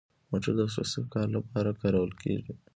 [0.29, 2.53] موټر د شخصي کار لپاره کارول کیږي؟